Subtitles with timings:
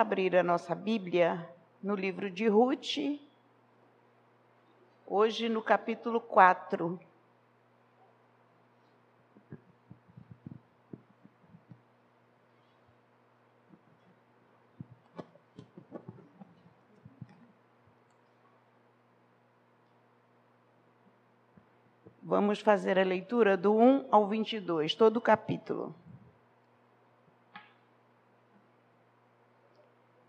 [0.00, 1.46] abrir a nossa Bíblia
[1.82, 3.20] no livro de Ruth,
[5.06, 6.98] hoje no capítulo 4.
[22.22, 25.94] Vamos fazer a leitura do 1 ao 22, todo o capítulo.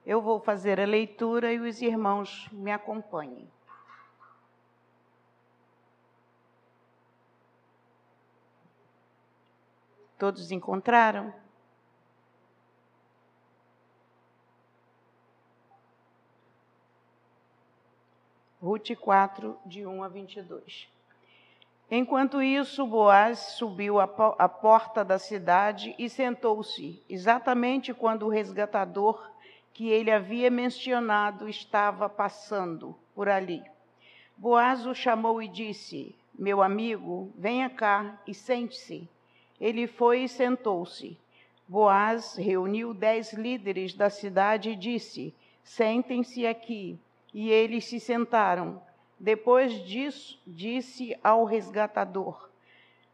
[0.05, 3.47] Eu vou fazer a leitura e os irmãos me acompanhem.
[10.17, 11.33] Todos encontraram?
[18.61, 20.87] Ruth 4, de 1 a 22.
[21.89, 29.30] Enquanto isso, Boaz subiu à porta da cidade e sentou-se, exatamente quando o resgatador
[29.73, 33.63] que ele havia mencionado estava passando por ali.
[34.37, 39.07] Boaz o chamou e disse: Meu amigo, venha cá e sente-se.
[39.59, 41.17] Ele foi e sentou-se.
[41.67, 45.33] Boaz reuniu dez líderes da cidade e disse:
[45.63, 46.99] Sentem-se aqui.
[47.33, 48.81] E eles se sentaram.
[49.17, 52.50] Depois disso, disse ao resgatador: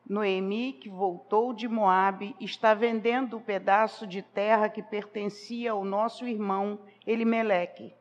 [0.10, 6.26] Noemi, que voltou de Moabe, está vendendo o pedaço de terra que pertencia ao nosso
[6.26, 7.94] irmão Elimeleque.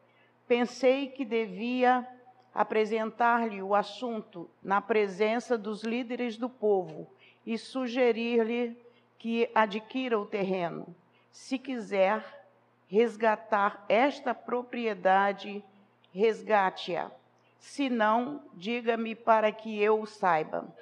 [0.47, 2.07] Pensei que devia
[2.55, 7.11] apresentar-lhe o assunto na presença dos líderes do povo
[7.45, 8.77] e sugerir-lhe
[9.19, 10.95] que adquira o terreno.
[11.33, 12.25] Se quiser
[12.87, 15.63] resgatar esta propriedade,
[16.15, 17.11] resgate-a.
[17.59, 20.73] Se não, diga-me para que eu saiba,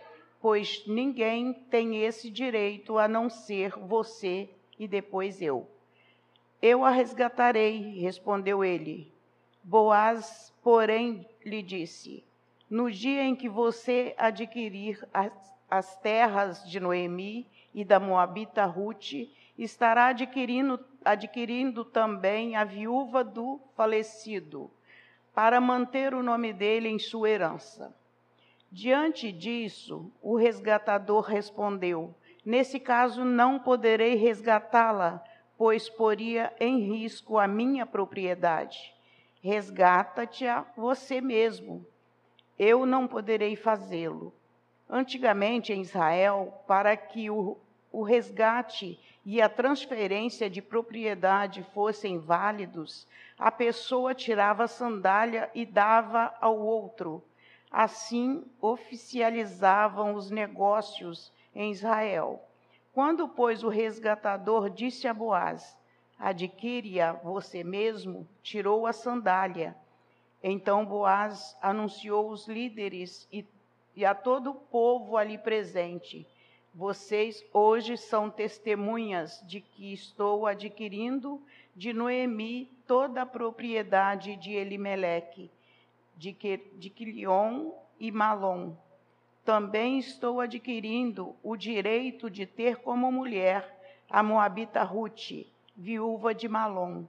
[0.44, 4.46] pois ninguém tem esse direito a não ser você
[4.78, 5.66] e depois eu.
[6.60, 9.10] Eu a resgatarei, respondeu ele.
[9.62, 12.22] Boaz, porém, lhe disse:
[12.68, 15.32] No dia em que você adquirir as,
[15.70, 19.14] as terras de Noemi e da Moabita Ruth,
[19.56, 24.70] estará adquirindo, adquirindo também a viúva do falecido
[25.34, 27.96] para manter o nome dele em sua herança.
[28.74, 32.12] Diante disso, o resgatador respondeu:
[32.44, 35.22] Nesse caso não poderei resgatá-la,
[35.56, 38.92] pois poria em risco a minha propriedade.
[39.40, 41.86] Resgata-te a você mesmo.
[42.58, 44.34] Eu não poderei fazê-lo.
[44.90, 47.56] Antigamente em Israel, para que o,
[47.92, 53.06] o resgate e a transferência de propriedade fossem válidos,
[53.38, 57.22] a pessoa tirava a sandália e dava ao outro.
[57.76, 62.40] Assim oficializavam os negócios em Israel.
[62.92, 65.76] Quando, pois, o resgatador disse a Boaz:
[66.16, 69.76] Adquire-a você mesmo, tirou a sandália.
[70.40, 73.44] Então Boaz anunciou os líderes e,
[73.96, 76.24] e a todo o povo ali presente:
[76.72, 81.42] vocês hoje são testemunhas de que estou adquirindo
[81.74, 85.50] de Noemi toda a propriedade de Elimeleque,
[86.16, 86.32] de,
[86.74, 88.74] de Quilion e Malom.
[89.44, 97.04] Também estou adquirindo o direito de ter como mulher a Moabita Ruth, viúva de Malom,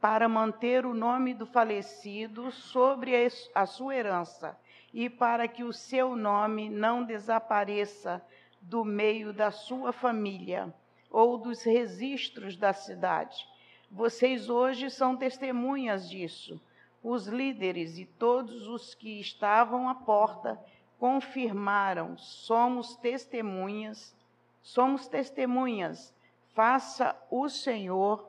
[0.00, 3.14] para manter o nome do falecido sobre
[3.54, 4.58] a sua herança
[4.92, 8.24] e para que o seu nome não desapareça
[8.60, 10.72] do meio da sua família
[11.10, 13.46] ou dos registros da cidade.
[13.90, 16.60] Vocês hoje são testemunhas disso.
[17.04, 20.58] Os líderes e todos os que estavam à porta
[20.98, 24.16] confirmaram: somos testemunhas,
[24.60, 26.12] somos testemunhas.
[26.54, 28.28] Faça o Senhor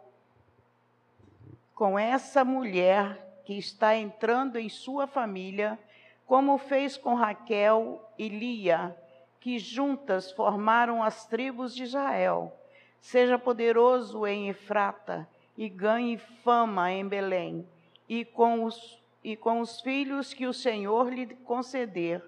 [1.73, 5.79] com essa mulher que está entrando em sua família,
[6.27, 8.95] como fez com Raquel e Lia
[9.45, 12.51] que juntas formaram as tribos de Israel.
[12.99, 17.63] Seja poderoso em Efrata e ganhe fama em Belém,
[18.07, 22.23] e com os, e com os filhos que o Senhor lhe conceder.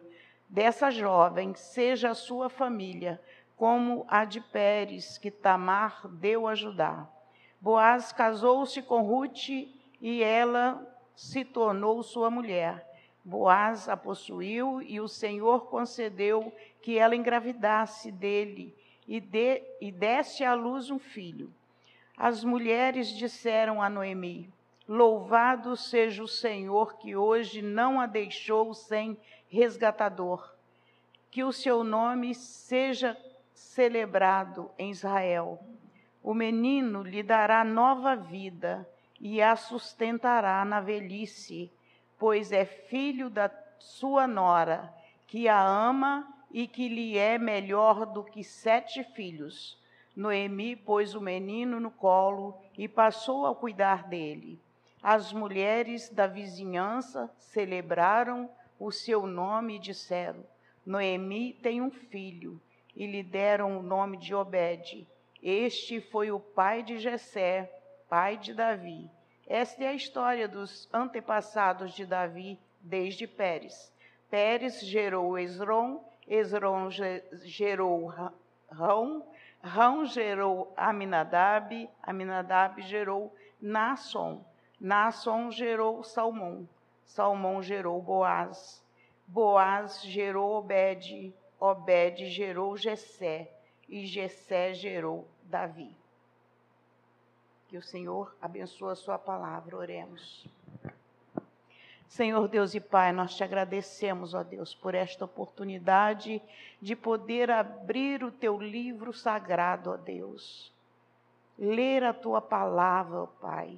[0.49, 3.21] Dessa jovem, seja a sua família,
[3.55, 7.07] como a de Pérez, que Tamar deu a Judá.
[7.59, 10.85] Boaz casou-se com Ruth e ela
[11.15, 12.85] se tornou sua mulher.
[13.25, 18.73] Boaz a possuiu e o Senhor concedeu que ela engravidasse dele
[19.07, 21.51] e, de, e desse à luz um filho.
[22.15, 24.49] As mulheres disseram a Noemi:
[24.87, 29.19] Louvado seja o Senhor que hoje não a deixou sem
[29.49, 30.55] resgatador.
[31.29, 33.17] Que o seu nome seja
[33.53, 35.59] celebrado em Israel.
[36.23, 38.87] O menino lhe dará nova vida
[39.19, 41.69] e a sustentará na velhice,
[42.17, 44.93] pois é filho da sua nora,
[45.27, 49.77] que a ama e que lhe é melhor do que sete filhos.
[50.15, 54.61] Noemi pôs o menino no colo e passou a cuidar dele.
[55.09, 60.43] As mulheres da vizinhança celebraram o seu nome e disseram:
[60.85, 62.61] Noemi tem um filho,
[62.93, 65.07] e lhe deram o nome de Obed.
[65.41, 67.71] Este foi o pai de Jessé,
[68.09, 69.09] pai de Davi.
[69.47, 73.89] Esta é a história dos antepassados de Davi desde Pérez.
[74.29, 76.89] Pérez gerou Esron, Esron
[77.45, 78.13] gerou
[78.69, 79.25] Rão,
[79.63, 84.43] Rão gerou Aminadab, Aminadab gerou Nasson,
[84.79, 86.67] Nasson gerou Salmão,
[87.03, 88.83] Salmão gerou Boaz,
[89.25, 93.51] Boaz gerou Obed, Obed gerou Jessé,
[93.89, 95.95] e Jessé gerou Davi.
[97.67, 100.47] Que o Senhor abençoe a sua palavra, oremos.
[102.07, 106.41] Senhor Deus e Pai, nós te agradecemos, ó Deus, por esta oportunidade
[106.81, 110.71] de poder abrir o teu livro sagrado, ó Deus.
[111.57, 113.77] Ler a tua palavra, ó Pai,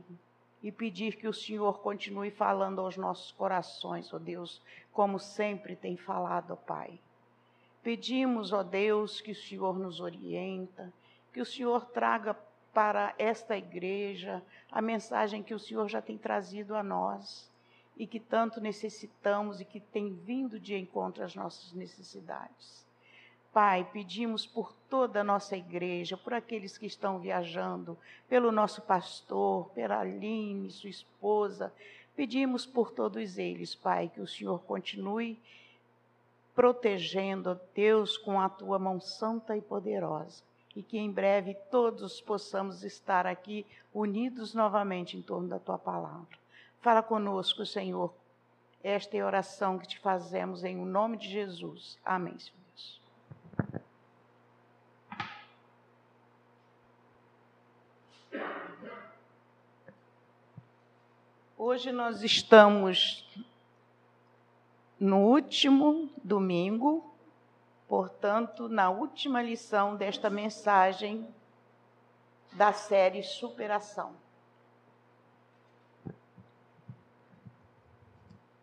[0.61, 4.61] e pedir que o Senhor continue falando aos nossos corações, ó Deus,
[4.91, 6.99] como sempre tem falado, ó Pai.
[7.81, 10.91] Pedimos, ó Deus, que o Senhor nos orienta,
[11.31, 12.35] que o Senhor traga
[12.73, 17.49] para esta igreja a mensagem que o Senhor já tem trazido a nós
[17.97, 22.88] e que tanto necessitamos e que tem vindo de encontro às nossas necessidades.
[23.51, 27.97] Pai, pedimos por toda a nossa igreja, por aqueles que estão viajando,
[28.27, 31.73] pelo nosso pastor, pela Aline, sua esposa.
[32.15, 35.39] Pedimos por todos eles, Pai, que o Senhor continue
[36.53, 40.43] protegendo, Deus, com a tua mão santa e poderosa.
[40.75, 46.37] E que em breve todos possamos estar aqui unidos novamente em torno da tua palavra.
[46.81, 48.13] Fala conosco, Senhor.
[48.83, 51.97] Esta é a oração que te fazemos em nome de Jesus.
[52.05, 52.58] Amém, Senhor.
[61.61, 63.27] Hoje nós estamos
[64.97, 67.13] no último domingo,
[67.85, 71.27] portanto, na última lição desta mensagem
[72.53, 74.15] da série Superação.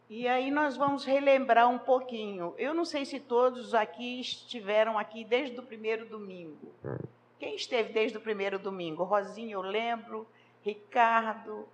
[0.08, 2.54] E aí nós vamos relembrar um pouquinho.
[2.56, 6.72] Eu não sei se todos aqui estiveram aqui desde o primeiro domingo.
[7.38, 9.04] Quem esteve desde o primeiro domingo?
[9.04, 10.26] Rosinha, eu lembro.
[10.62, 11.69] Ricardo,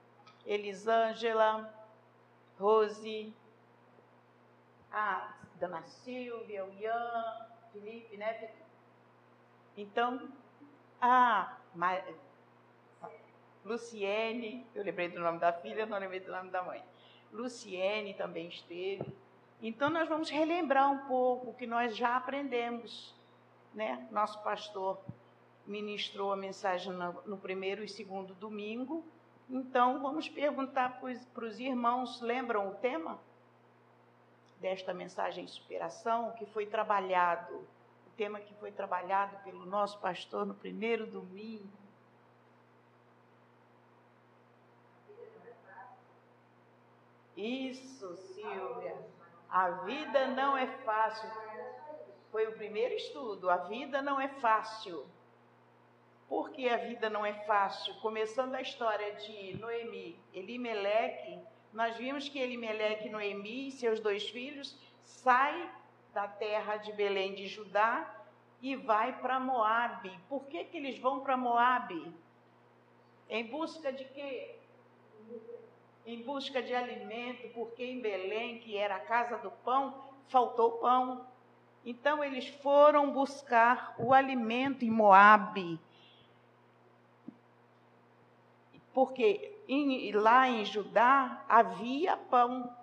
[0.47, 1.73] Elisângela,
[2.59, 3.33] Rose,
[4.91, 8.51] a Dona Silvia, o Ian, Felipe, né?
[9.77, 10.29] Então,
[11.01, 12.05] a Mar...
[13.65, 16.83] Luciene, eu lembrei do nome da filha, não lembrei do nome da mãe.
[17.33, 19.17] Luciene também esteve.
[19.63, 23.15] Então, nós vamos relembrar um pouco o que nós já aprendemos.
[23.73, 24.07] Né?
[24.11, 25.01] Nosso pastor
[25.67, 29.05] ministrou a mensagem no, no primeiro e segundo domingo,
[29.49, 33.19] então, vamos perguntar para os irmãos: lembram o tema
[34.61, 37.55] desta mensagem de superação que foi trabalhado?
[38.07, 41.83] O tema que foi trabalhado pelo nosso pastor no primeiro domingo.
[47.37, 48.97] Isso, Silvia.
[49.49, 51.29] A vida não é fácil.
[52.31, 53.51] Foi o primeiro estudo.
[53.51, 55.07] A vida não é fácil
[56.33, 57.93] porque a vida não é fácil.
[57.97, 61.39] Começando a história de Noemi, Elimeleque,
[61.75, 65.69] nós vimos que Elimeleque, Noemi e seus dois filhos saem
[66.15, 68.11] da terra de Belém de Judá
[68.63, 70.19] e vai para Moabe.
[70.27, 72.11] Por que, que eles vão para Moabe?
[73.29, 74.57] Em busca de quê?
[76.07, 81.27] Em busca de alimento, porque em Belém, que era a casa do pão, faltou pão.
[81.85, 85.79] Então eles foram buscar o alimento em Moabe
[88.95, 92.75] porque em, lá em Judá havia pão.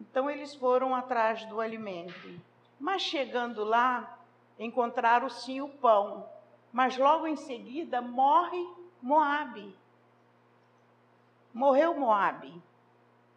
[0.00, 2.40] Então eles foram atrás do alimento.
[2.78, 4.18] Mas chegando lá,
[4.58, 6.28] encontraram sim o pão.
[6.72, 8.64] Mas logo em seguida morre
[9.00, 9.74] Moabe.
[11.52, 12.62] Morreu Moabe.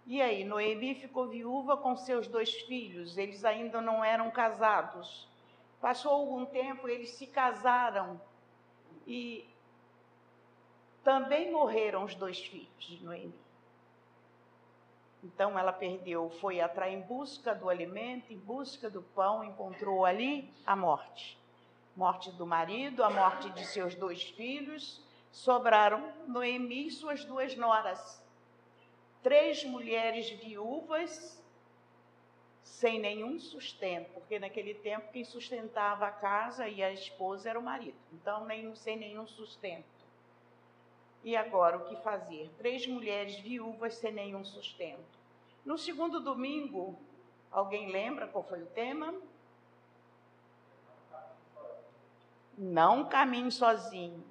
[0.07, 5.27] E aí, Noemi ficou viúva com seus dois filhos, eles ainda não eram casados.
[5.81, 8.21] Passou algum tempo, eles se casaram.
[9.07, 9.49] E
[11.05, 13.39] também morreram os dois filhos de Noemi.
[15.23, 20.51] Então ela perdeu, foi atrás em busca do alimento, em busca do pão, encontrou ali
[20.65, 21.39] a morte.
[21.95, 24.99] morte do marido, a morte de seus dois filhos,
[25.31, 28.21] sobraram Noemi e suas duas noras.
[29.21, 31.41] Três mulheres viúvas
[32.63, 37.63] sem nenhum sustento, porque naquele tempo quem sustentava a casa e a esposa era o
[37.63, 39.94] marido, então nem, sem nenhum sustento.
[41.25, 42.51] E agora o que fazer?
[42.55, 45.17] Três mulheres viúvas sem nenhum sustento.
[45.65, 46.99] No segundo domingo,
[47.49, 49.11] alguém lembra qual foi o tema?
[52.55, 54.23] Não caminhe sozinho.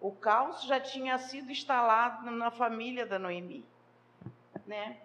[0.00, 3.62] O caos já tinha sido instalado na família da Noemi,
[4.66, 5.02] né?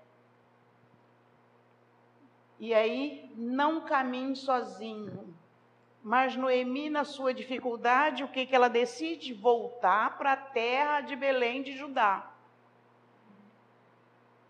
[2.58, 5.38] E aí, não caminhe sozinho.
[6.02, 9.34] Mas Noemi, na sua dificuldade, o que, que ela decide?
[9.34, 12.32] Voltar para a terra de Belém de Judá.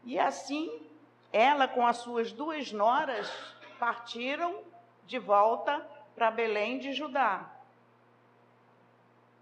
[0.03, 0.87] E assim,
[1.33, 3.29] ela com as suas duas noras
[3.79, 4.63] partiram
[5.05, 7.49] de volta para Belém de Judá.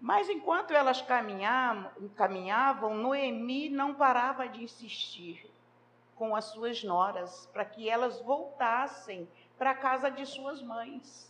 [0.00, 5.50] Mas enquanto elas caminhavam, caminhavam, Noemi não parava de insistir
[6.14, 11.27] com as suas noras, para que elas voltassem para a casa de suas mães.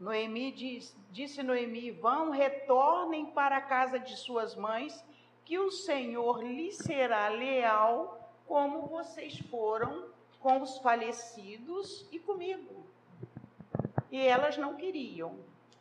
[0.00, 5.04] Noemi diz, disse Noemi: Vão, retornem para a casa de suas mães,
[5.44, 10.06] que o Senhor lhes será leal, como vocês foram
[10.40, 12.86] com os falecidos e comigo.
[14.10, 15.36] E elas não queriam,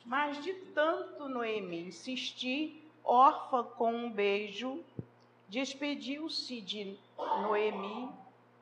[0.05, 4.83] mas de tanto Noemi insistir, órfã com um beijo,
[5.47, 8.09] despediu-se de Noemi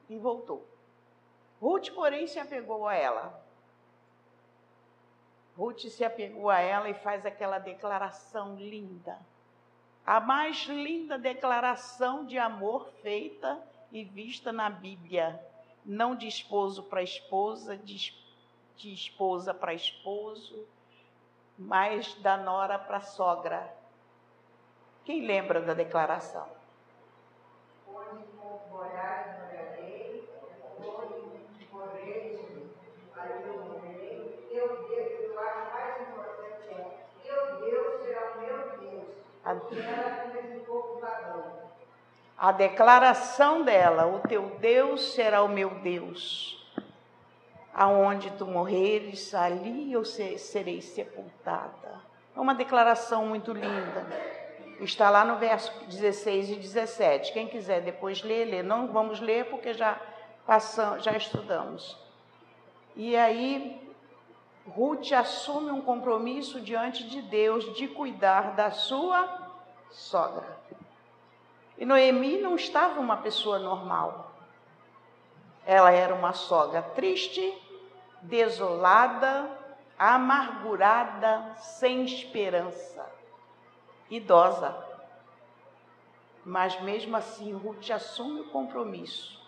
[0.10, 0.68] e voltou.
[1.62, 3.45] Ruth, porém, se apegou a ela.
[5.58, 9.18] Ruth se apegou a ela e faz aquela declaração linda.
[10.06, 15.40] A mais linda declaração de amor feita e vista na Bíblia.
[15.84, 18.14] Não de esposo para esposa, de,
[18.76, 20.68] de esposa para esposo,
[21.58, 23.74] mas da nora para sogra
[25.06, 26.48] quem lembra da declaração?
[27.88, 28.26] Onde
[28.72, 32.40] morarei, onde morreis,
[33.16, 34.48] ali eu morrerei.
[34.50, 39.10] Teu Deus, eu acho mais importante é, teu Deus será o meu Deus.
[42.38, 42.52] A...
[42.52, 46.54] declaração dela, o teu Deus será o meu Deus.
[47.74, 52.02] Aonde tu morreres, ali eu serei sepultada.
[52.36, 54.08] É uma declaração muito linda.
[54.80, 57.32] Está lá no verso 16 e 17.
[57.32, 58.64] Quem quiser depois ler, lê.
[58.64, 60.00] Não vamos ler porque já
[60.46, 61.98] passamos, já estudamos.
[62.96, 63.85] E aí
[64.68, 69.52] Ruth assume um compromisso diante de Deus de cuidar da sua
[69.92, 70.58] sogra.
[71.78, 74.32] E Noemi não estava uma pessoa normal.
[75.66, 77.54] Ela era uma sogra triste,
[78.22, 79.50] desolada,
[79.98, 83.06] amargurada, sem esperança
[84.10, 84.76] idosa.
[86.44, 89.40] Mas mesmo assim, Ruth assume o compromisso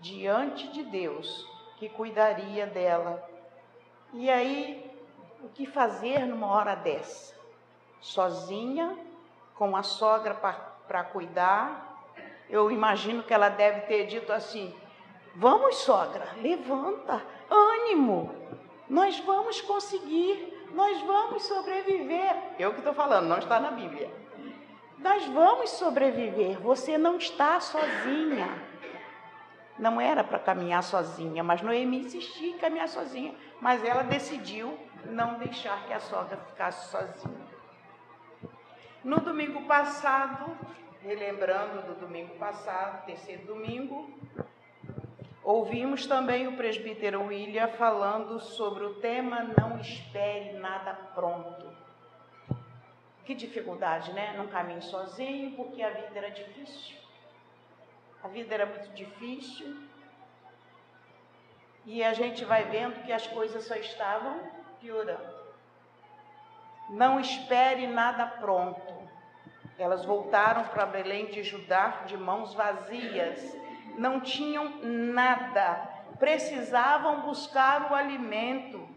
[0.00, 1.46] diante de Deus
[1.76, 3.22] que cuidaria dela.
[4.12, 4.90] E aí,
[5.42, 7.34] o que fazer numa hora dessa?
[8.00, 8.96] Sozinha,
[9.54, 11.84] com a sogra para cuidar.
[12.48, 14.74] Eu imagino que ela deve ter dito assim:
[15.34, 18.34] Vamos, sogra, levanta, ânimo,
[18.88, 22.36] nós vamos conseguir nós vamos sobreviver.
[22.58, 24.10] Eu que estou falando, não está na Bíblia.
[24.98, 26.60] Nós vamos sobreviver.
[26.60, 28.48] Você não está sozinha.
[29.78, 33.34] Não era para caminhar sozinha, mas Noemi insistia em caminhar sozinha.
[33.60, 37.48] Mas ela decidiu não deixar que a sogra ficasse sozinha.
[39.02, 40.56] No domingo passado,
[41.02, 44.18] relembrando do domingo passado, terceiro domingo,
[45.48, 51.74] Ouvimos também o presbítero William falando sobre o tema Não espere nada pronto.
[53.24, 54.34] Que dificuldade, né?
[54.36, 56.98] Não caminhe sozinho, porque a vida era difícil.
[58.22, 59.87] A vida era muito difícil.
[61.88, 64.40] E a gente vai vendo que as coisas só estavam
[64.80, 65.36] piorando.
[66.90, 68.94] Não espere nada pronto.
[69.76, 73.58] Elas voltaram para Belém de Judá de mãos vazias
[73.98, 75.74] não tinham nada,
[76.18, 78.88] precisavam buscar o alimento.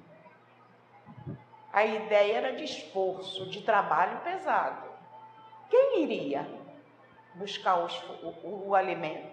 [1.74, 4.89] A ideia era de esforço, de trabalho pesado.
[5.69, 6.48] Quem iria
[7.36, 7.88] buscar o,
[8.43, 9.30] o, o alimento?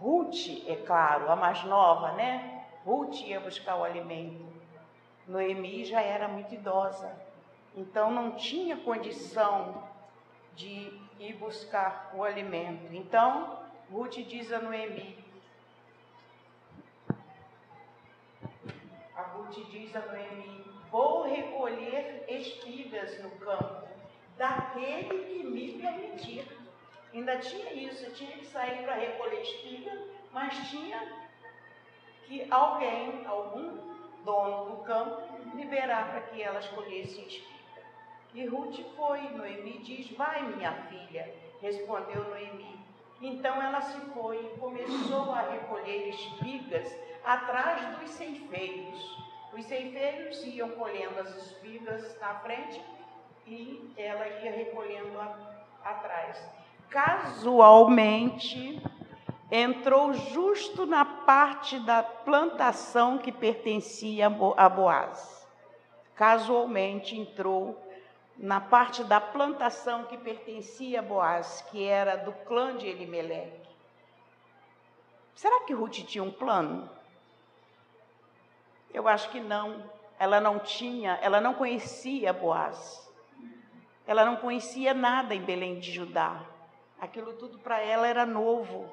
[0.00, 2.64] Ruth, é claro, a mais nova, né?
[2.86, 4.50] Ruth ia buscar o alimento.
[5.28, 7.14] Noemi já era muito idosa,
[7.76, 9.84] então não tinha condição
[10.56, 12.92] de ir buscar o alimento.
[12.94, 13.58] Então,
[13.92, 15.22] Ruth diz a Noemi:
[19.34, 23.86] Ruth diz a Noemi: Vou recolher espigas no campo
[24.38, 26.59] daquele que me permitir.
[27.12, 29.92] Ainda tinha isso, tinha que sair para recolher espiga,
[30.32, 31.00] mas tinha
[32.26, 33.76] que alguém, algum
[34.24, 35.22] dono do campo,
[35.56, 37.50] liberar para que elas colhessem espiga.
[38.32, 42.78] E Ruth foi, Noemi diz: Vai, minha filha, respondeu Noemi.
[43.20, 49.18] Então ela se foi e começou a recolher espigas atrás dos ceifeiros.
[49.52, 52.80] Os ceifeiros iam colhendo as espigas na frente
[53.46, 56.59] e ela ia recolhendo a, atrás.
[56.90, 58.82] Casualmente,
[59.50, 65.46] entrou justo na parte da plantação que pertencia a Boaz.
[66.16, 67.80] Casualmente entrou
[68.36, 73.70] na parte da plantação que pertencia a Boaz, que era do clã de Elimeleque.
[75.36, 76.90] Será que Ruth tinha um plano?
[78.92, 79.88] Eu acho que não.
[80.18, 83.08] Ela não tinha, ela não conhecia Boaz.
[84.06, 86.49] Ela não conhecia nada em Belém de Judá.
[87.00, 88.88] Aquilo tudo para ela era novo.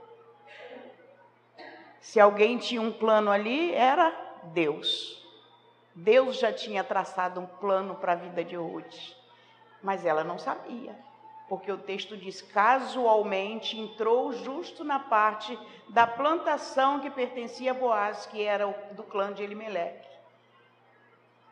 [1.99, 4.09] Se alguém tinha um plano ali, era
[4.53, 5.21] Deus.
[5.93, 8.95] Deus já tinha traçado um plano para a vida de Ruth,
[9.83, 10.95] mas ela não sabia,
[11.49, 15.57] porque o texto diz: casualmente entrou justo na parte
[15.89, 20.07] da plantação que pertencia a Boaz, que era do clã de Elimeleque.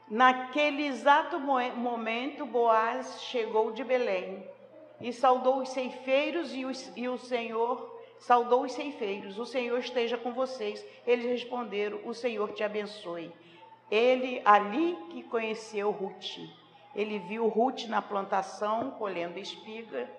[0.08, 4.55] Naquele exato momento, Boaz chegou de Belém
[5.02, 9.38] e saudou os ceifeiros e, os, e o Senhor saudou os ceifeiros.
[9.38, 10.86] O Senhor esteja com vocês.
[11.06, 13.32] Eles responderam: O Senhor te abençoe.
[13.90, 16.38] Ele ali que conheceu Ruth.
[16.96, 20.10] Ele viu Ruth na plantação colhendo espiga,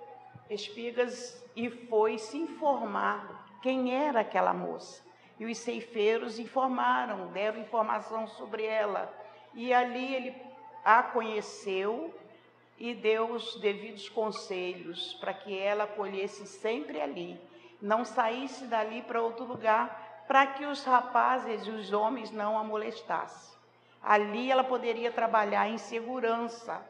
[0.51, 5.03] espigas e foi se informar quem era aquela moça.
[5.39, 9.13] E os ceifeiros informaram, deram informação sobre ela.
[9.55, 10.35] E ali ele
[10.85, 12.15] a conheceu
[12.79, 17.41] e deu os devidos conselhos para que ela colhesse sempre ali,
[17.81, 22.65] não saísse dali para outro lugar, para que os rapazes e os homens não a
[22.65, 23.57] molestassem.
[24.03, 26.85] Ali ela poderia trabalhar em segurança.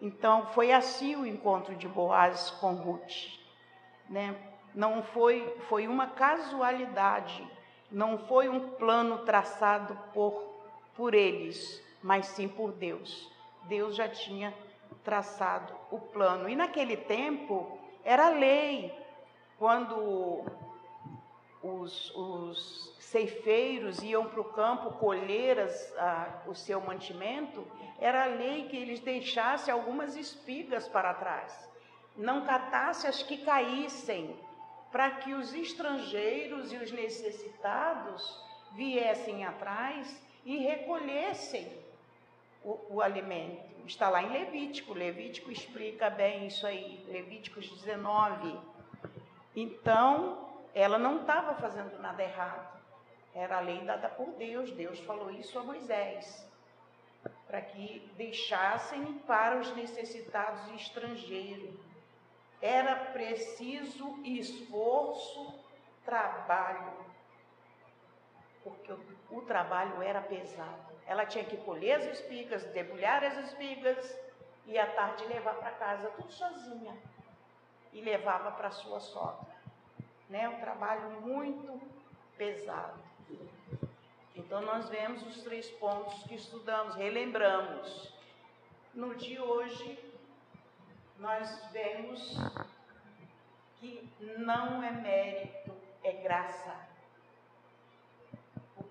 [0.00, 3.38] Então foi assim o encontro de Boaz com Ruth,
[4.08, 4.36] né?
[4.74, 7.44] Não foi foi uma casualidade,
[7.90, 10.46] não foi um plano traçado por
[10.94, 13.37] por eles, mas sim por Deus.
[13.68, 14.54] Deus já tinha
[15.04, 16.48] traçado o plano.
[16.48, 18.92] E naquele tempo era lei,
[19.58, 20.44] quando
[21.62, 27.66] os, os ceifeiros iam para o campo colher as, a, o seu mantimento,
[27.98, 31.68] era lei que eles deixassem algumas espigas para trás,
[32.16, 34.38] não catassem as que caíssem,
[34.90, 41.87] para que os estrangeiros e os necessitados viessem atrás e recolhessem
[42.68, 43.66] o, o alimento.
[43.86, 48.60] Está lá em Levítico, Levítico explica bem isso aí, Levíticos 19.
[49.56, 52.78] Então, ela não estava fazendo nada errado.
[53.34, 54.70] Era a lei dada por Deus.
[54.72, 56.46] Deus falou isso a Moisés,
[57.46, 61.74] para que deixassem para os necessitados e estrangeiros.
[62.60, 65.54] Era preciso esforço,
[66.04, 66.92] trabalho,
[68.62, 69.00] porque o,
[69.30, 70.87] o trabalho era pesado.
[71.08, 74.20] Ela tinha que colher as espigas, debulhar as espigas
[74.66, 76.94] e à tarde levar para casa tudo sozinha.
[77.94, 79.56] E levava para sua sogra.
[80.28, 80.46] Né?
[80.50, 81.80] Um trabalho muito
[82.36, 83.02] pesado.
[84.36, 88.12] Então nós vemos os três pontos que estudamos, relembramos.
[88.92, 89.98] No dia hoje,
[91.18, 92.36] nós vemos
[93.76, 95.72] que não é mérito,
[96.04, 96.87] é graça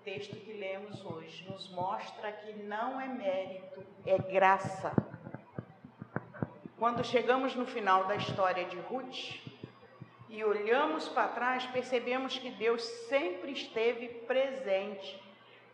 [0.08, 4.90] texto que lemos hoje nos mostra que não é mérito, é graça.
[6.78, 9.38] Quando chegamos no final da história de Ruth
[10.30, 15.22] e olhamos para trás, percebemos que Deus sempre esteve presente,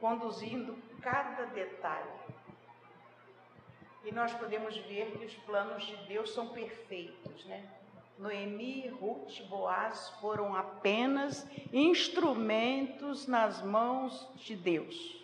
[0.00, 2.10] conduzindo cada detalhe.
[4.04, 7.64] E nós podemos ver que os planos de Deus são perfeitos, né?
[8.18, 15.20] Noemi, Ruth, Boaz foram apenas instrumentos nas mãos de Deus.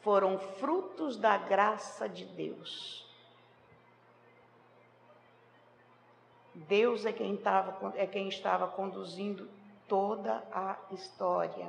[0.00, 3.04] Foram frutos da graça de Deus.
[6.54, 9.50] Deus é quem, tava, é quem estava conduzindo
[9.88, 11.68] toda a história.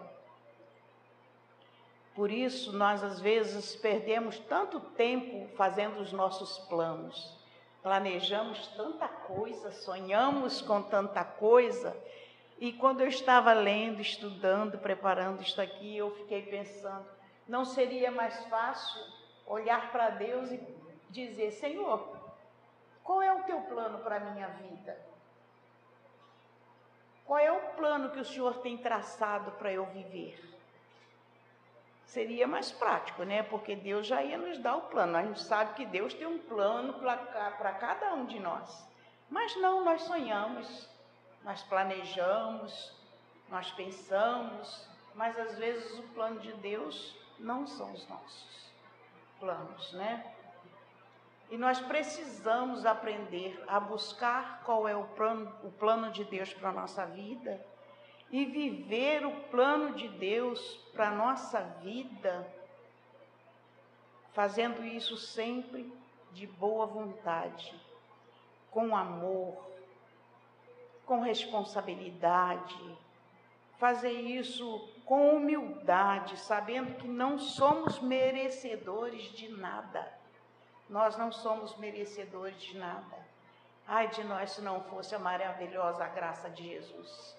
[2.13, 7.44] Por isso, nós às vezes perdemos tanto tempo fazendo os nossos planos
[7.85, 11.95] planejamos tanta coisa, sonhamos com tanta coisa.
[12.57, 17.05] E quando eu estava lendo, estudando, preparando isto aqui, eu fiquei pensando:
[17.47, 18.99] Não seria mais fácil
[19.45, 20.59] olhar para Deus e
[21.11, 22.17] dizer: Senhor,
[23.03, 24.97] qual é o teu plano para a minha vida?
[27.23, 30.54] Qual é o plano que o Senhor tem traçado para eu viver?
[32.05, 33.43] Seria mais prático, né?
[33.43, 35.17] Porque Deus já ia nos dar o plano.
[35.17, 38.87] A gente sabe que Deus tem um plano para cada um de nós.
[39.29, 40.89] Mas não, nós sonhamos,
[41.43, 42.93] nós planejamos,
[43.49, 48.71] nós pensamos, mas às vezes o plano de Deus não são os nossos
[49.39, 50.33] planos, né?
[51.49, 56.69] E nós precisamos aprender a buscar qual é o plano, o plano de Deus para
[56.69, 57.63] a nossa vida
[58.31, 60.59] e viver o plano de Deus
[60.93, 62.47] para a nossa vida,
[64.33, 65.91] fazendo isso sempre
[66.31, 67.73] de boa vontade,
[68.71, 69.63] com amor,
[71.05, 72.97] com responsabilidade,
[73.77, 80.11] fazer isso com humildade, sabendo que não somos merecedores de nada.
[80.89, 83.25] Nós não somos merecedores de nada.
[83.87, 87.35] Ai de nós se não fosse a maravilhosa graça de Jesus.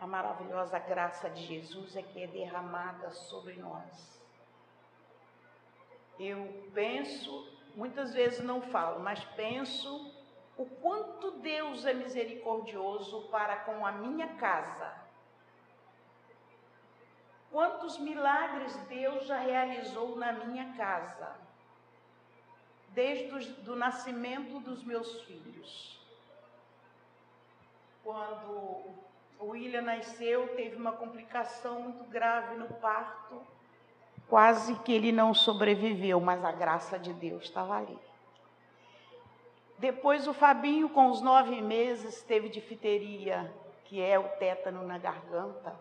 [0.00, 4.18] A maravilhosa graça de Jesus é que é derramada sobre nós.
[6.18, 10.14] Eu penso, muitas vezes não falo, mas penso
[10.56, 14.94] o quanto Deus é misericordioso para com a minha casa.
[17.50, 21.36] Quantos milagres Deus já realizou na minha casa,
[22.90, 26.00] desde o nascimento dos meus filhos.
[28.02, 29.09] Quando
[29.40, 33.40] o William nasceu, teve uma complicação muito grave no parto,
[34.28, 37.98] quase que ele não sobreviveu, mas a graça de Deus estava ali.
[39.78, 43.50] Depois o Fabinho, com os nove meses, teve difteria,
[43.84, 45.74] que é o tétano na garganta.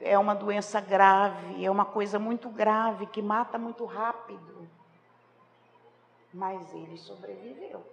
[0.00, 4.68] É uma doença grave, é uma coisa muito grave, que mata muito rápido.
[6.32, 7.86] Mas ele sobreviveu,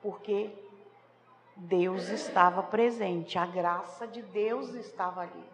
[0.00, 0.65] porque
[1.56, 5.50] Deus estava presente, a graça de Deus estava ali.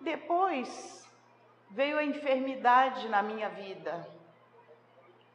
[0.00, 1.08] Depois
[1.70, 4.06] veio a enfermidade na minha vida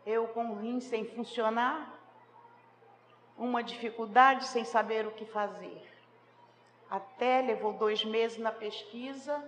[0.07, 1.93] eu com o rim sem funcionar,
[3.37, 5.85] uma dificuldade sem saber o que fazer.
[6.89, 9.43] Até levou dois meses na pesquisa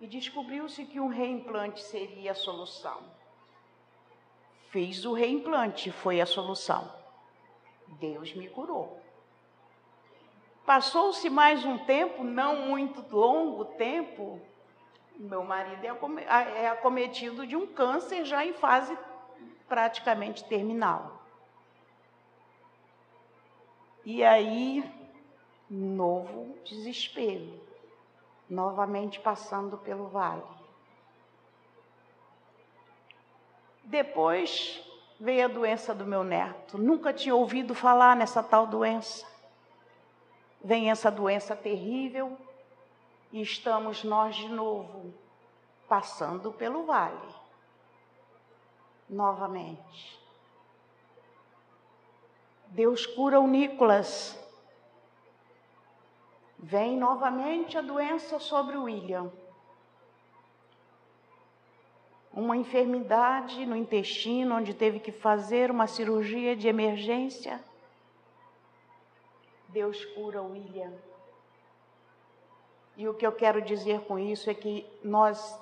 [0.00, 3.00] e descobriu-se que um reimplante seria a solução.
[4.70, 6.92] Fiz o reimplante, foi a solução.
[7.98, 9.00] Deus me curou.
[10.64, 14.40] Passou-se mais um tempo, não muito longo tempo,
[15.16, 18.96] meu marido é, é acometido de um câncer já em fase
[19.68, 21.22] praticamente terminal.
[24.04, 24.84] E aí,
[25.70, 27.60] novo desespero,
[28.48, 30.42] novamente passando pelo vale.
[33.84, 34.82] Depois
[35.18, 36.78] veio a doença do meu neto.
[36.78, 39.26] Nunca tinha ouvido falar nessa tal doença.
[40.62, 42.36] Vem essa doença terrível
[43.32, 45.12] e estamos nós de novo
[45.88, 47.44] passando pelo vale
[49.08, 50.20] novamente.
[52.68, 54.38] Deus cura o Nicolas.
[56.58, 59.30] Vem novamente a doença sobre o William.
[62.34, 67.62] Uma enfermidade no intestino, onde teve que fazer uma cirurgia de emergência.
[69.68, 70.92] Deus cura William.
[72.96, 75.58] E o que eu quero dizer com isso é que nós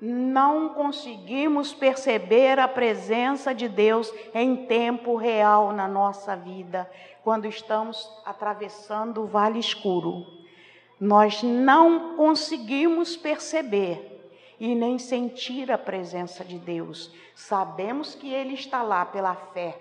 [0.00, 6.90] não conseguimos perceber a presença de Deus em tempo real na nossa vida,
[7.22, 10.26] quando estamos atravessando o vale escuro.
[11.00, 14.11] Nós não conseguimos perceber
[14.62, 17.12] e nem sentir a presença de Deus.
[17.34, 19.76] Sabemos que Ele está lá pela fé.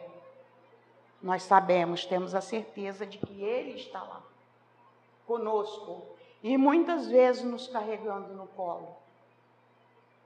[1.21, 4.23] Nós sabemos, temos a certeza de que Ele está lá
[5.27, 6.01] conosco
[6.41, 8.97] e muitas vezes nos carregando no colo.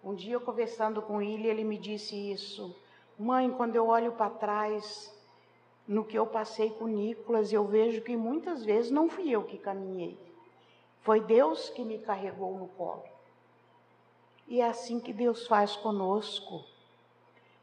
[0.02, 2.74] Um dia conversando com ele, ele me disse isso.
[3.20, 5.14] Mãe, quando eu olho para trás
[5.86, 9.58] no que eu passei com Nicolas, eu vejo que muitas vezes não fui eu que
[9.58, 10.18] caminhei.
[11.02, 13.15] Foi Deus que me carregou no colo.
[14.48, 16.64] E é assim que Deus faz conosco.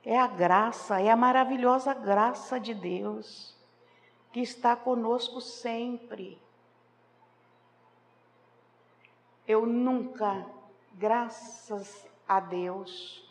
[0.05, 3.57] É a graça, é a maravilhosa graça de Deus
[4.33, 6.39] que está conosco sempre.
[9.47, 10.47] Eu nunca,
[10.95, 13.29] graças a Deus,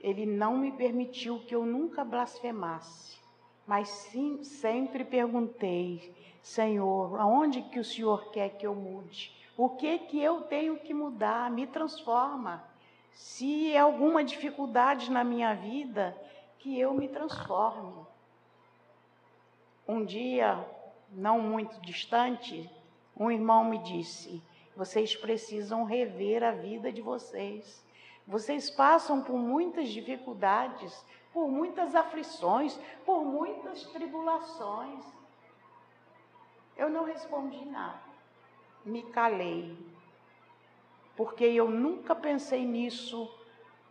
[0.00, 3.18] Ele não me permitiu que eu nunca blasfemasse,
[3.66, 9.32] mas sim, sempre perguntei, Senhor, aonde que o Senhor quer que eu mude?
[9.56, 11.50] O que que eu tenho que mudar?
[11.50, 12.73] Me transforma.
[13.14, 16.16] Se é alguma dificuldade na minha vida,
[16.58, 18.06] que eu me transforme.
[19.86, 20.66] Um dia,
[21.10, 22.70] não muito distante,
[23.16, 24.42] um irmão me disse:
[24.76, 27.84] vocês precisam rever a vida de vocês.
[28.26, 35.04] Vocês passam por muitas dificuldades, por muitas aflições, por muitas tribulações.
[36.76, 38.00] Eu não respondi nada,
[38.84, 39.76] me calei,
[41.16, 43.30] porque eu nunca pensei nisso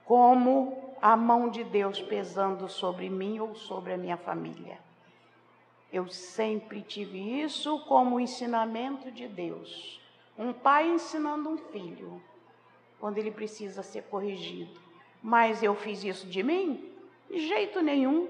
[0.06, 4.80] como a mão de Deus pesando sobre mim ou sobre a minha família.
[5.92, 10.02] Eu sempre tive isso como ensinamento de Deus.
[10.38, 12.22] Um pai ensinando um filho
[13.00, 14.82] quando ele precisa ser corrigido.
[15.22, 16.92] Mas eu fiz isso de mim?
[17.30, 18.28] De jeito nenhum.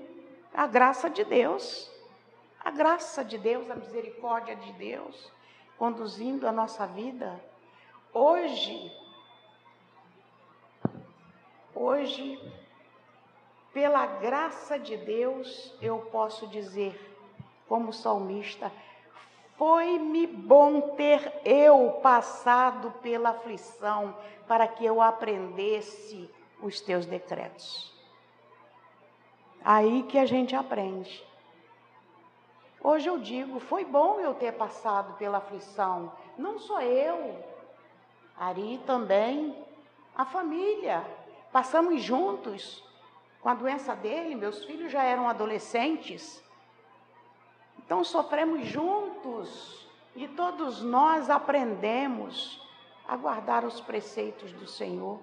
[0.54, 1.90] A graça de Deus,
[2.60, 5.32] a graça de Deus, a misericórdia de Deus,
[5.78, 7.40] conduzindo a nossa vida.
[8.16, 8.92] Hoje,
[11.74, 12.40] hoje,
[13.74, 16.94] pela graça de Deus, eu posso dizer,
[17.68, 18.72] como salmista,
[19.58, 24.16] foi-me bom ter eu passado pela aflição
[24.48, 26.30] para que eu aprendesse
[26.62, 27.92] os teus decretos.
[29.66, 31.26] Aí que a gente aprende.
[32.80, 36.12] Hoje eu digo, foi bom eu ter passado pela aflição.
[36.38, 37.53] Não só eu,
[38.38, 39.56] Ari também,
[40.16, 41.06] a família.
[41.52, 42.84] Passamos juntos
[43.42, 46.42] com a doença dele, meus filhos já eram adolescentes.
[47.78, 52.62] Então sofremos juntos e todos nós aprendemos
[53.08, 55.20] a guardar os preceitos do Senhor.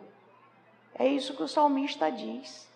[0.94, 2.68] É isso que o salmista diz.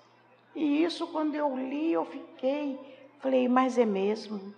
[0.54, 2.78] E isso, quando eu li, eu fiquei,
[3.18, 4.54] falei, mas é mesmo.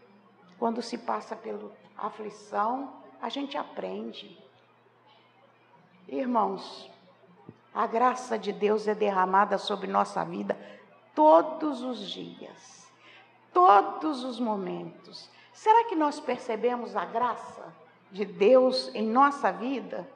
[0.58, 4.38] Quando se passa pela aflição, a gente aprende.
[6.09, 6.90] Irmãos,
[7.75, 10.57] a graça de Deus é derramada sobre nossa vida
[11.14, 12.92] todos os dias,
[13.53, 15.29] todos os momentos.
[15.53, 17.75] Será que nós percebemos a graça
[18.11, 20.07] de Deus em nossa vida?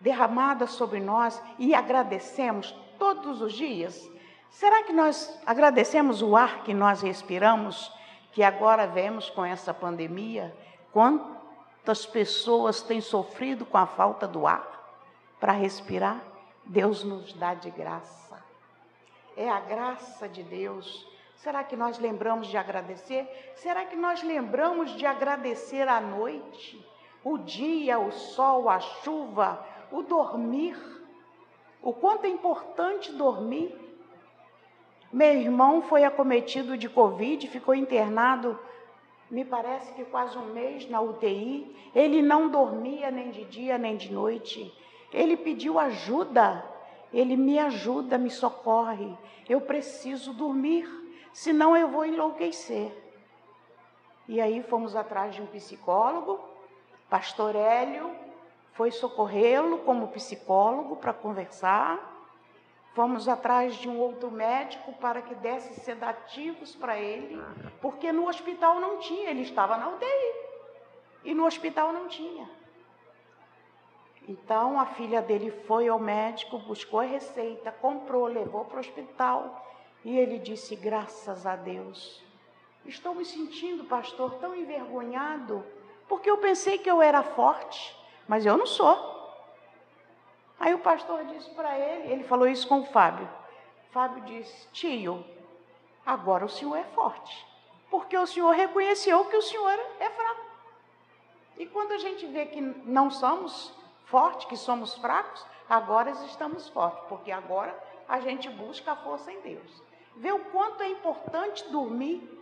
[0.00, 4.10] derramada sobre nós e agradecemos todos os dias?
[4.48, 7.92] Será que nós agradecemos o ar que nós respiramos,
[8.32, 10.56] que agora vemos com essa pandemia?
[10.92, 14.79] Quantas pessoas têm sofrido com a falta do ar
[15.40, 16.22] para respirar?
[16.64, 18.38] Deus nos dá de graça.
[19.36, 21.08] É a graça de Deus.
[21.36, 23.26] Será que nós lembramos de agradecer?
[23.56, 26.86] Será que nós lembramos de agradecer à noite?
[27.24, 30.76] O dia, o sol, a chuva, o dormir,
[31.82, 33.74] o quanto é importante dormir.
[35.10, 38.58] Meu irmão foi acometido de Covid, ficou internado,
[39.30, 41.74] me parece que quase um mês na UTI.
[41.94, 44.72] Ele não dormia nem de dia nem de noite.
[45.12, 46.64] Ele pediu ajuda.
[47.12, 49.16] Ele me ajuda, me socorre.
[49.48, 50.88] Eu preciso dormir,
[51.32, 52.92] senão eu vou enlouquecer.
[54.28, 56.38] E aí fomos atrás de um psicólogo,
[57.08, 58.14] pastor Hélio,
[58.74, 62.08] foi socorrê-lo como psicólogo para conversar.
[62.94, 67.40] Fomos atrás de um outro médico para que desse sedativos para ele,
[67.80, 70.34] porque no hospital não tinha, ele estava na UTI.
[71.24, 72.48] E no hospital não tinha.
[74.28, 79.66] Então a filha dele foi ao médico, buscou a receita, comprou, levou para o hospital
[80.04, 82.22] e ele disse: Graças a Deus.
[82.86, 85.64] Estou me sentindo, pastor, tão envergonhado,
[86.08, 88.96] porque eu pensei que eu era forte mas eu não sou.
[90.60, 93.28] Aí o pastor disse para ele, ele falou isso com o Fábio.
[93.90, 95.24] Fábio disse: Tio,
[96.06, 97.44] agora o senhor é forte,
[97.90, 100.44] porque o senhor reconheceu que o senhor é fraco.
[101.58, 103.74] E quando a gente vê que não somos
[104.10, 107.72] fortes, que somos fracos, agora estamos fortes, porque agora
[108.08, 109.82] a gente busca a força em Deus.
[110.16, 112.38] Vê o quanto é importante dormir,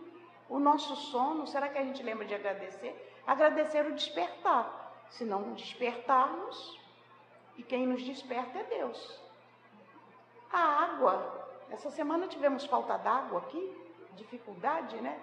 [0.49, 1.45] o nosso sono.
[1.45, 3.21] Será que a gente lembra de agradecer?
[3.25, 4.79] Agradecer o despertar
[5.09, 6.79] se não despertarmos,
[7.57, 9.19] e quem nos desperta é Deus.
[10.51, 13.75] A água, essa semana tivemos falta d'água aqui,
[14.15, 15.19] dificuldade, né?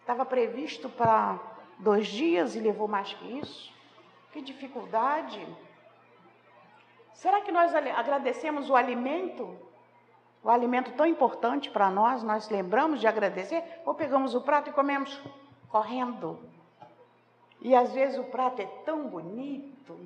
[0.00, 1.38] Estava previsto para
[1.78, 3.72] dois dias e levou mais que isso.
[4.32, 5.46] Que dificuldade.
[7.12, 9.56] Será que nós agradecemos o alimento?
[10.42, 13.62] O alimento tão importante para nós, nós lembramos de agradecer?
[13.84, 15.20] Ou pegamos o prato e comemos
[15.68, 16.38] correndo?
[17.60, 19.96] E às vezes o prato é tão bonito,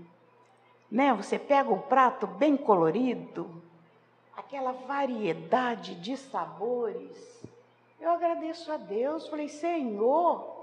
[0.90, 1.14] né?
[1.14, 3.62] Você pega um prato bem colorido,
[4.36, 7.42] aquela variedade de sabores.
[7.98, 10.55] Eu agradeço a Deus, falei, Senhor,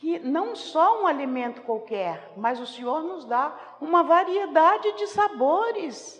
[0.00, 6.18] que não só um alimento qualquer, mas o Senhor nos dá uma variedade de sabores,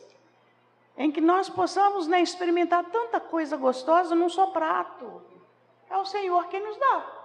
[0.98, 5.22] em que nós possamos né, experimentar tanta coisa gostosa num só prato.
[5.88, 7.20] É o Senhor quem nos dá.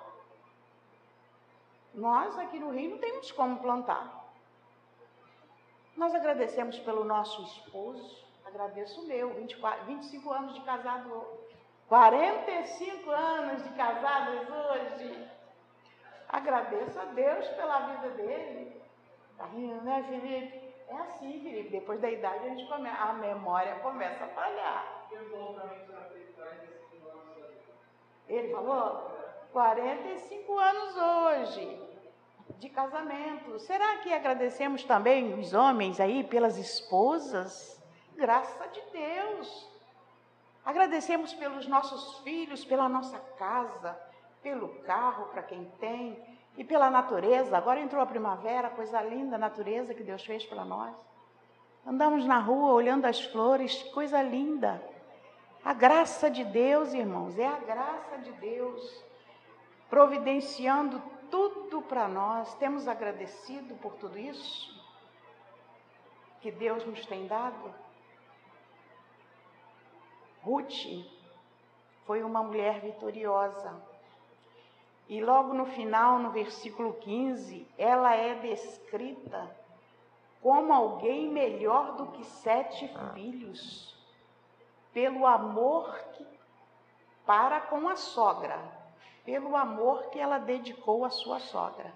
[1.94, 4.26] Nós aqui no Rio não temos como plantar.
[5.98, 11.22] Nós agradecemos pelo nosso esposo, agradeço o meu, 24, 25 anos de casado,
[11.90, 15.35] 45 anos de casados hoje.
[16.30, 18.82] Agradeço a Deus pela vida dele.
[19.38, 20.74] Tá rindo, né, Felipe?
[20.88, 21.70] É assim, Felipe.
[21.70, 25.08] Depois da idade a gente começa, a memória começa a falhar.
[28.28, 29.12] Ele falou?
[29.52, 31.86] 45 anos hoje
[32.60, 33.58] de casamento.
[33.60, 37.82] Será que agradecemos também os homens aí pelas esposas?
[38.16, 39.70] Graças de Deus.
[40.66, 43.98] Agradecemos pelos nossos filhos, pela nossa casa,
[44.46, 46.24] pelo carro para quem tem
[46.56, 47.58] e pela natureza.
[47.58, 50.96] Agora entrou a primavera, coisa linda a natureza que Deus fez para nós.
[51.84, 54.80] Andamos na rua olhando as flores, coisa linda.
[55.64, 59.04] A graça de Deus, irmãos, é a graça de Deus
[59.90, 62.54] providenciando tudo para nós.
[62.54, 64.80] Temos agradecido por tudo isso
[66.40, 67.74] que Deus nos tem dado.
[70.44, 71.04] Ruth
[72.06, 73.95] foi uma mulher vitoriosa.
[75.08, 79.50] E logo no final, no versículo 15, ela é descrita
[80.42, 83.96] como alguém melhor do que sete filhos,
[84.94, 86.26] pelo amor que
[87.26, 88.86] para com a sogra
[89.26, 91.92] pelo amor que ela dedicou à sua sogra.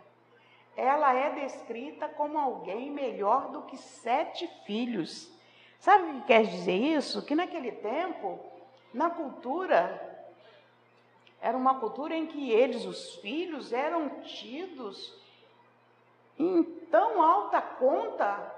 [0.76, 5.32] Ela é descrita como alguém melhor do que sete filhos.
[5.78, 7.24] Sabe o que quer dizer isso?
[7.26, 8.40] Que naquele tempo,
[8.94, 10.09] na cultura,
[11.42, 15.18] era uma cultura em que eles, os filhos, eram tidos
[16.38, 18.56] em tão alta conta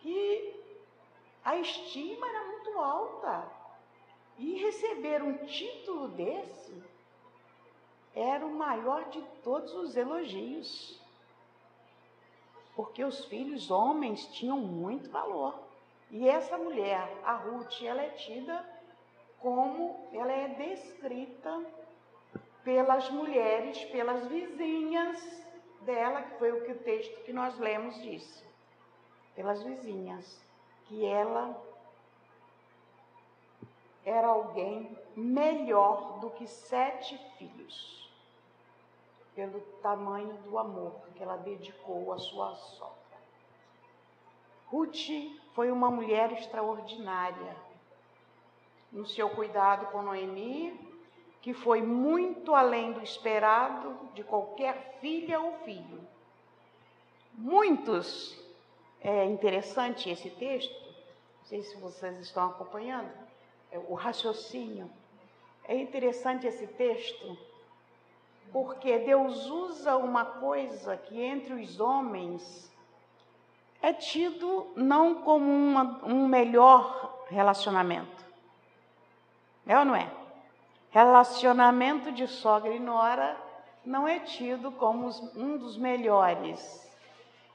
[0.00, 0.54] que
[1.44, 3.60] a estima era muito alta.
[4.38, 6.82] E receber um título desse
[8.14, 10.98] era o maior de todos os elogios.
[12.74, 15.54] Porque os filhos homens tinham muito valor.
[16.10, 18.66] E essa mulher, a Ruth, ela é tida
[19.40, 21.64] como, ela é descrita
[22.62, 25.18] pelas mulheres, pelas vizinhas
[25.82, 28.44] dela, que foi o que o texto que nós lemos disse.
[29.34, 30.44] Pelas vizinhas,
[30.86, 31.58] que ela
[34.04, 38.10] era alguém melhor do que sete filhos
[39.34, 42.96] pelo tamanho do amor que ela dedicou à sua sogra.
[44.66, 45.08] Ruth
[45.54, 47.69] foi uma mulher extraordinária
[48.92, 50.78] no seu cuidado com Noemi,
[51.40, 56.00] que foi muito além do esperado de qualquer filha ou filho.
[57.34, 58.38] Muitos,
[59.00, 60.84] é interessante esse texto,
[61.38, 63.10] não sei se vocês estão acompanhando,
[63.72, 64.90] é o raciocínio.
[65.64, 67.38] É interessante esse texto
[68.52, 72.70] porque Deus usa uma coisa que entre os homens
[73.80, 78.19] é tido não como uma, um melhor relacionamento.
[79.70, 80.12] É ou não é?
[80.90, 83.40] Relacionamento de sogra e nora
[83.84, 85.06] não é tido como
[85.36, 86.60] um dos melhores.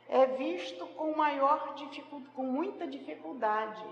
[0.08, 3.86] É visto com maior dificuldade, com muita dificuldade.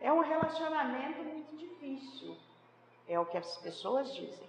[0.00, 2.34] É um relacionamento muito difícil.
[3.06, 4.48] É o que as pessoas dizem.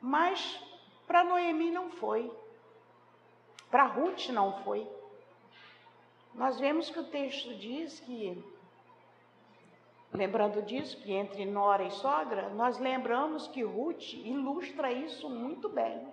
[0.00, 0.58] Mas
[1.06, 2.32] para Noemi não foi.
[3.70, 4.90] Para Ruth não foi.
[6.34, 8.42] Nós vemos que o texto diz que,
[10.12, 16.06] lembrando disso, que entre nora e sogra, nós lembramos que Ruth ilustra isso muito bem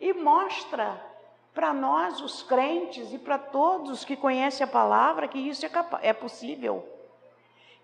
[0.00, 1.00] e mostra
[1.52, 5.70] para nós, os crentes, e para todos que conhecem a palavra, que isso é,
[6.02, 6.88] é possível.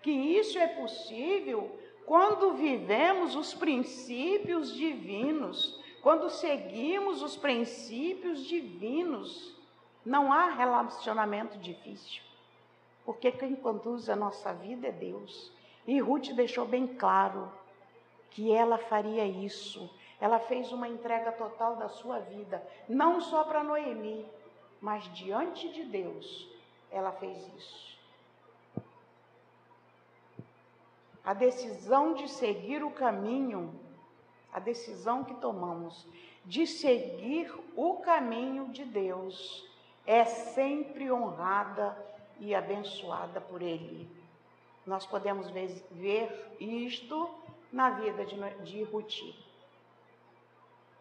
[0.01, 1.77] Que isso é possível
[2.07, 9.53] quando vivemos os princípios divinos, quando seguimos os princípios divinos,
[10.05, 12.23] não há relacionamento difícil.
[13.03, 15.51] Porque quem conduz a nossa vida é Deus.
[15.87, 17.51] E Ruth deixou bem claro
[18.29, 19.89] que ela faria isso.
[20.19, 24.25] Ela fez uma entrega total da sua vida, não só para Noemi,
[24.81, 26.47] mas diante de Deus,
[26.91, 27.97] ela fez isso.
[31.27, 33.77] a decisão de seguir o caminho,
[34.53, 36.07] a decisão que tomamos
[36.45, 39.69] de seguir o caminho de Deus
[40.05, 41.97] é sempre honrada
[42.39, 44.09] e abençoada por Ele.
[44.87, 47.29] Nós podemos ver isto
[47.73, 48.25] na vida
[48.63, 49.35] de, Ruth.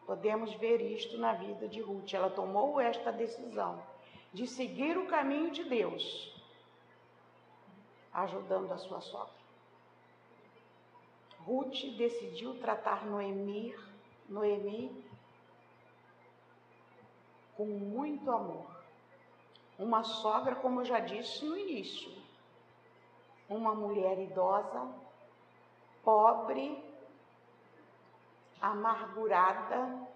[0.05, 2.13] Podemos ver isto na vida de Ruth.
[2.13, 3.81] Ela tomou esta decisão
[4.35, 6.35] de seguir o caminho de Deus,
[8.13, 9.37] ajudando a sua sogra.
[11.45, 13.73] Ruth decidiu tratar Noemi,
[14.29, 15.05] Noemi
[17.57, 18.67] com muito amor.
[19.79, 22.26] Uma sogra, como eu já disse no início,
[23.49, 24.89] uma mulher idosa,
[26.03, 26.83] pobre,
[28.61, 30.07] amargurada,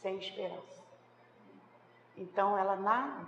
[0.00, 0.82] sem esperança.
[2.16, 3.26] Então ela na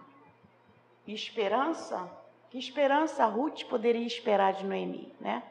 [1.06, 2.10] esperança,
[2.50, 5.42] que esperança Ruth poderia esperar de Noemi, né?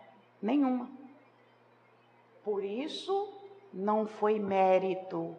[0.42, 0.90] Nenhuma.
[2.44, 3.34] Por isso
[3.74, 5.36] não foi mérito,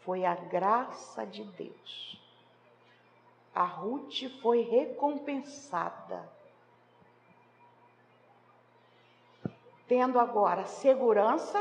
[0.00, 2.15] foi a graça de Deus.
[3.56, 6.30] A Ruth foi recompensada.
[9.88, 11.58] Tendo agora segurança,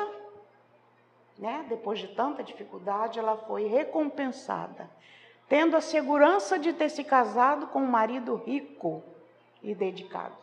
[1.37, 1.65] né?
[1.69, 4.91] Depois de tanta dificuldade, ela foi recompensada.
[5.47, 9.01] Tendo a segurança de ter se casado com um marido rico
[9.63, 10.35] e dedicado.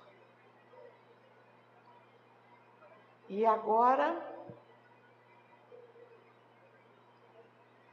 [3.29, 4.17] E agora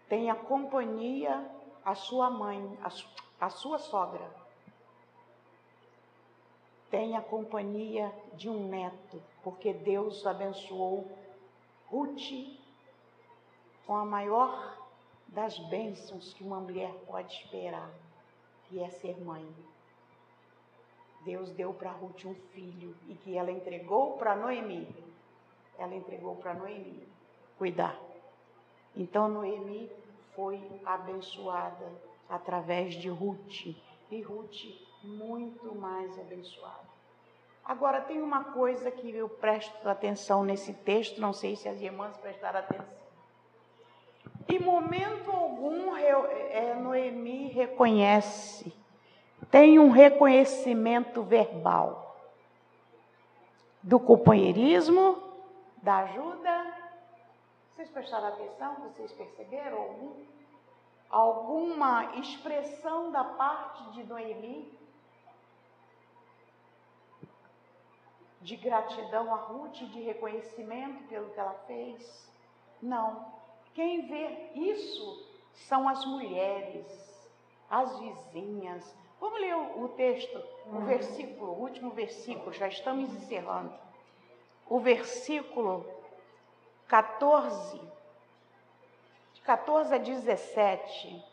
[0.07, 1.45] tem a companhia,
[1.83, 2.89] a sua mãe, a,
[3.39, 4.29] a sua sogra.
[6.89, 11.09] Tem a companhia de um neto, porque Deus abençoou
[11.87, 12.57] Ruth
[13.85, 14.77] com a maior
[15.27, 17.89] das bênçãos que uma mulher pode esperar,
[18.65, 19.47] que é ser mãe.
[21.23, 24.87] Deus deu para Ruth um filho e que ela entregou para Noemi.
[25.77, 27.07] Ela entregou para Noemi
[27.57, 27.99] cuidar.
[28.95, 29.91] Então Noemi
[30.33, 33.75] foi abençoada através de Ruth
[34.11, 34.65] e Ruth
[35.03, 36.87] muito mais abençoada.
[37.63, 42.17] Agora tem uma coisa que eu presto atenção nesse texto, não sei se as irmãs
[42.17, 42.99] prestaram atenção.
[44.47, 48.73] Em momento algum, é, Noemi reconhece,
[49.51, 52.17] tem um reconhecimento verbal
[53.83, 55.21] do companheirismo,
[55.81, 56.49] da ajuda
[57.79, 58.75] vocês prestaram atenção?
[58.81, 60.11] Vocês perceberam algum,
[61.09, 64.77] alguma expressão da parte de Noemi?
[68.41, 72.31] De gratidão a Ruth, de reconhecimento pelo que ela fez?
[72.81, 73.33] Não.
[73.73, 77.29] Quem vê isso são as mulheres,
[77.69, 78.95] as vizinhas.
[79.19, 83.73] Vamos ler o, texto, o versículo, o último versículo, já estamos encerrando.
[84.67, 85.85] O versículo
[86.87, 87.98] 14, de
[89.49, 91.25] 14 a 17.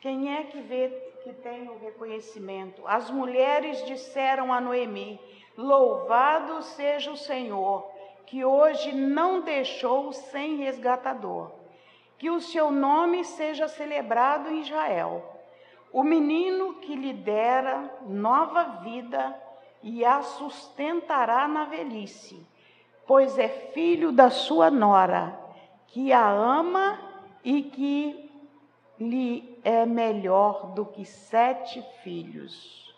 [0.00, 0.88] Quem é que vê
[1.22, 2.80] que tem o reconhecimento?
[2.86, 5.20] As mulheres disseram a Noemi:
[5.58, 7.86] Louvado seja o Senhor,
[8.24, 11.50] que hoje não deixou sem resgatador.
[12.16, 15.22] Que o seu nome seja celebrado em Israel.
[15.92, 19.38] O menino que lhe dera nova vida
[19.82, 22.48] e a sustentará na velhice
[23.10, 25.36] pois é filho da sua nora,
[25.90, 26.98] que a ama
[27.44, 28.30] e que
[28.98, 32.94] lhe é melhor do que sete filhos.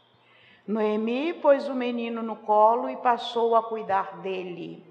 [0.67, 4.85] Noemi pôs o menino no colo e passou a cuidar dele.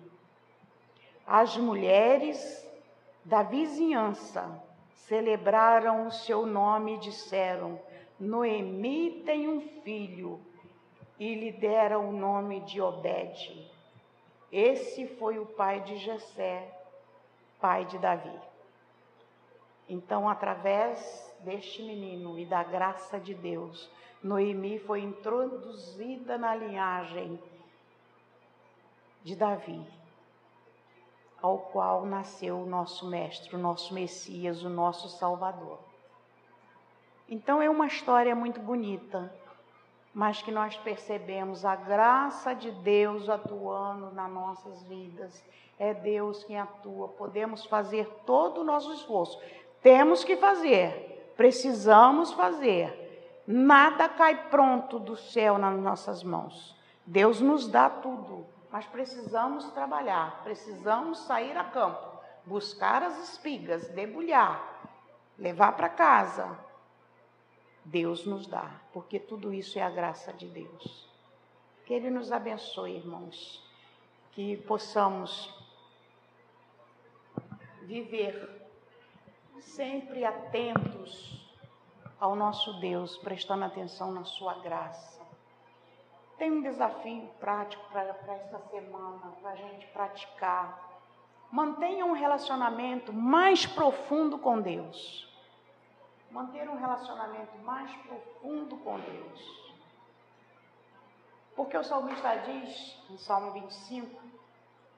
[1.26, 2.68] As mulheres
[3.24, 7.80] da vizinhança celebraram o seu nome e disseram:
[8.20, 10.40] Noemi tem um filho,
[11.20, 13.70] e lhe deram o nome de Obede.
[14.52, 16.81] Esse foi o pai de Jessé,
[17.62, 18.38] pai de Davi.
[19.88, 23.90] Então, através deste menino e da graça de Deus,
[24.24, 27.42] Noemi foi introduzida na linhagem
[29.24, 29.86] de Davi,
[31.42, 35.80] ao qual nasceu o nosso mestre, o nosso Messias, o nosso Salvador.
[37.30, 39.34] Então é uma história muito bonita
[40.14, 45.44] mas que nós percebemos a graça de Deus atuando nas nossas vidas.
[45.80, 47.08] É Deus quem atua.
[47.08, 49.42] Podemos fazer todo o nosso esforço.
[49.82, 53.44] Temos que fazer, precisamos fazer.
[53.48, 56.76] Nada cai pronto do céu nas nossas mãos.
[57.06, 64.62] Deus nos dá tudo, mas precisamos trabalhar, precisamos sair a campo, buscar as espigas, debulhar,
[65.38, 66.58] levar para casa,
[67.84, 71.10] Deus nos dá, porque tudo isso é a graça de Deus.
[71.86, 73.64] Que Ele nos abençoe, irmãos,
[74.32, 75.54] que possamos
[77.84, 78.62] viver
[79.60, 81.42] sempre atentos
[82.20, 85.22] ao nosso Deus, prestando atenção na Sua graça,
[86.38, 90.90] tem um desafio prático para esta semana, para a gente praticar.
[91.52, 95.31] Mantenha um relacionamento mais profundo com Deus.
[96.32, 99.74] Manter um relacionamento mais profundo com Deus.
[101.56, 104.22] Porque o salmista diz, no Salmo 25,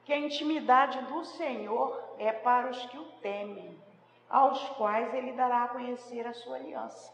[0.04, 3.76] que a intimidade do Senhor é para os que o temem,
[4.28, 7.12] aos quais ele dará a conhecer a sua aliança.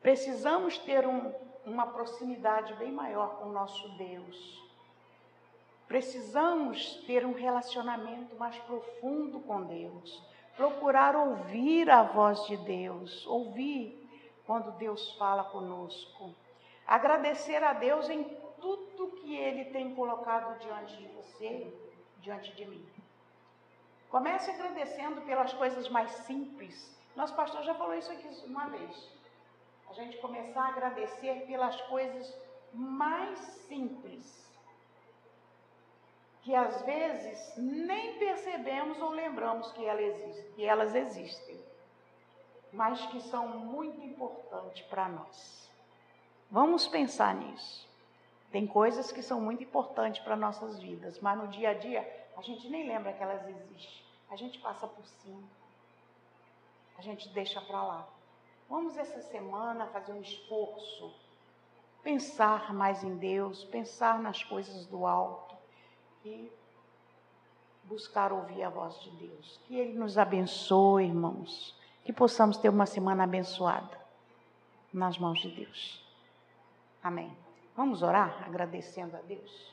[0.00, 1.32] Precisamos ter um,
[1.64, 4.62] uma proximidade bem maior com o nosso Deus.
[5.86, 10.22] Precisamos ter um relacionamento mais profundo com Deus.
[10.58, 13.96] Procurar ouvir a voz de Deus, ouvir
[14.44, 16.34] quando Deus fala conosco.
[16.84, 18.24] Agradecer a Deus em
[18.60, 21.72] tudo que Ele tem colocado diante de você,
[22.20, 22.84] diante de mim.
[24.10, 26.92] Comece agradecendo pelas coisas mais simples.
[27.14, 29.12] Nosso pastor já falou isso aqui uma vez.
[29.88, 32.36] A gente começar a agradecer pelas coisas
[32.74, 33.38] mais
[33.68, 34.47] simples.
[36.42, 41.60] Que às vezes nem percebemos ou lembramos que, ela existe, que elas existem,
[42.72, 45.68] mas que são muito importantes para nós.
[46.50, 47.86] Vamos pensar nisso.
[48.50, 52.40] Tem coisas que são muito importantes para nossas vidas, mas no dia a dia a
[52.40, 54.02] gente nem lembra que elas existem.
[54.30, 55.42] A gente passa por cima.
[56.96, 58.08] A gente deixa para lá.
[58.68, 61.14] Vamos essa semana fazer um esforço,
[62.02, 65.57] pensar mais em Deus, pensar nas coisas do alto
[66.24, 66.50] e
[67.84, 69.60] buscar ouvir a voz de Deus.
[69.66, 71.76] Que Ele nos abençoe, irmãos.
[72.04, 73.98] Que possamos ter uma semana abençoada
[74.92, 76.02] nas mãos de Deus.
[77.02, 77.34] Amém.
[77.76, 79.72] Vamos orar agradecendo a Deus?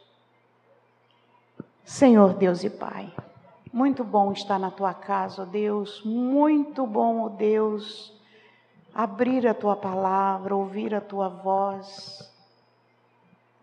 [1.84, 3.14] Senhor Deus e Pai,
[3.72, 8.12] muito bom estar na tua casa, ó Deus, muito bom, ó Deus,
[8.93, 12.34] abrir a tua palavra, ouvir a tua voz,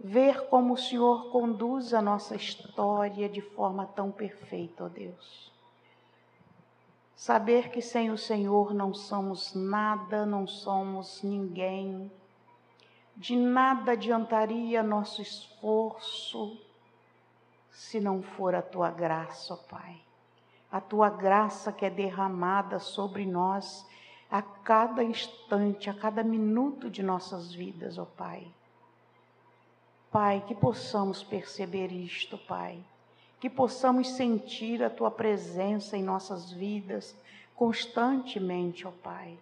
[0.02, 5.52] ver como o Senhor conduz a nossa história de forma tão perfeita, ó Deus.
[7.14, 12.10] Saber que sem o Senhor não somos nada, não somos ninguém
[13.16, 16.58] de nada adiantaria nosso esforço
[17.70, 20.00] se não for a tua graça, ó Pai.
[20.70, 23.86] A tua graça que é derramada sobre nós
[24.30, 28.50] a cada instante, a cada minuto de nossas vidas, ó Pai.
[30.12, 32.78] Pai, que possamos perceber isto, Pai.
[33.40, 37.16] Que possamos sentir a tua presença em nossas vidas
[37.56, 39.38] constantemente, ó Pai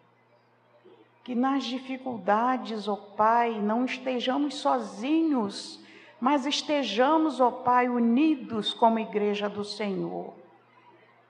[1.30, 5.78] que nas dificuldades, ó Pai, não estejamos sozinhos,
[6.20, 10.34] mas estejamos, ó Pai, unidos como igreja do Senhor,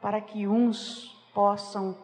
[0.00, 1.96] para que uns possam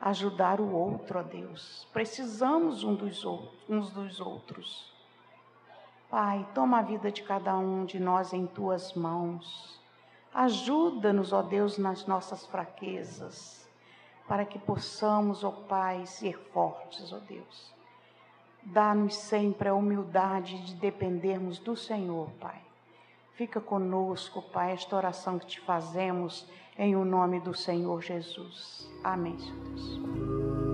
[0.00, 1.88] ajudar o outro, ó Deus.
[1.92, 4.89] Precisamos um dos outros, uns dos outros.
[6.10, 9.80] Pai, toma a vida de cada um de nós em tuas mãos.
[10.34, 13.60] Ajuda-nos, ó Deus, nas nossas fraquezas
[14.30, 17.74] para que possamos, ó Pai, ser fortes, ó Deus.
[18.62, 22.60] Dá-nos sempre a humildade de dependermos do Senhor, Pai.
[23.34, 26.46] Fica conosco, Pai, esta oração que te fazemos
[26.78, 28.88] em o nome do Senhor Jesus.
[29.02, 30.69] Amém, Senhor Deus.